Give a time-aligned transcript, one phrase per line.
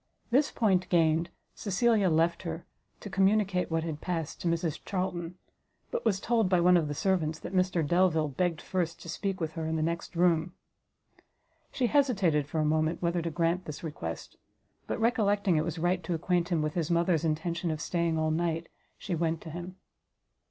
[0.31, 2.65] This point gained, Cecilia left her,
[3.01, 5.35] to communicate what had passed to Mrs Charlton;
[5.91, 9.39] but was told by one of the servants that Mr Delvile begged first to speak
[9.39, 10.53] with her in the next room.
[11.71, 14.37] She hesitated for a moment whether to grant this request;
[14.87, 18.31] but recollecting it was right to acquaint him with his mother's intention of staying all
[18.31, 19.75] night, she went to him.